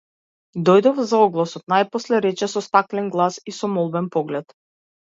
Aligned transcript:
Дојдов 0.69 1.01
за 1.11 1.19
огласот, 1.25 1.65
најпосле 1.75 2.23
рече 2.27 2.51
со 2.55 2.65
стаклен 2.69 3.17
глас 3.19 3.43
и 3.53 3.57
со 3.61 3.75
молбен 3.79 4.15
поглед. 4.19 4.61